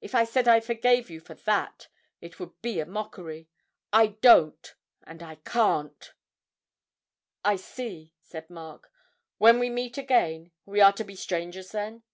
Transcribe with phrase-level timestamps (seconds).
[0.00, 1.88] If I said I forgave you for that,
[2.20, 3.48] it would be a mockery.
[3.92, 6.12] I don't, and I can't!'
[7.44, 8.92] 'I see,' said Mark.
[9.38, 12.04] 'When we meet again we are to be strangers, then?'